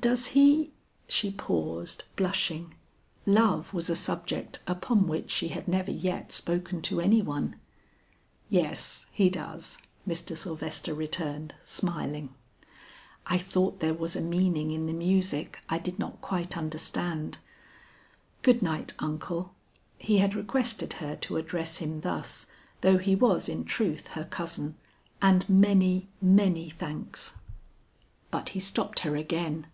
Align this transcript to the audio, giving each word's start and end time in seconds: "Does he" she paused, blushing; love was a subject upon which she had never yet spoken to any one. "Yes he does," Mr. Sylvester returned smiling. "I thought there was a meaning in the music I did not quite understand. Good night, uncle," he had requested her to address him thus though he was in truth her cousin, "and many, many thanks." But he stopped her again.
"Does 0.00 0.26
he" 0.34 0.72
she 1.16 1.30
paused, 1.30 2.02
blushing; 2.16 2.74
love 3.26 3.72
was 3.72 3.88
a 3.88 3.94
subject 3.94 4.58
upon 4.66 5.06
which 5.06 5.30
she 5.30 5.48
had 5.48 5.68
never 5.68 5.92
yet 5.92 6.32
spoken 6.32 6.82
to 6.82 7.00
any 7.00 7.22
one. 7.22 7.54
"Yes 8.48 9.06
he 9.12 9.30
does," 9.30 9.78
Mr. 10.06 10.36
Sylvester 10.36 10.92
returned 10.92 11.54
smiling. 11.64 12.34
"I 13.24 13.38
thought 13.38 13.78
there 13.78 13.94
was 13.94 14.16
a 14.16 14.20
meaning 14.20 14.72
in 14.72 14.86
the 14.86 14.92
music 14.92 15.60
I 15.68 15.78
did 15.78 15.98
not 16.00 16.20
quite 16.20 16.56
understand. 16.58 17.38
Good 18.42 18.62
night, 18.62 18.94
uncle," 18.98 19.54
he 19.96 20.18
had 20.18 20.34
requested 20.34 20.94
her 20.94 21.14
to 21.20 21.36
address 21.36 21.78
him 21.78 22.00
thus 22.00 22.46
though 22.80 22.98
he 22.98 23.14
was 23.14 23.48
in 23.48 23.64
truth 23.64 24.08
her 24.08 24.24
cousin, 24.24 24.74
"and 25.22 25.48
many, 25.48 26.08
many 26.20 26.68
thanks." 26.68 27.36
But 28.32 28.50
he 28.50 28.60
stopped 28.60 29.00
her 29.00 29.14
again. 29.16 29.68